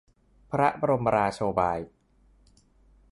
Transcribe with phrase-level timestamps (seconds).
[0.51, 1.79] พระบรมราโชบาย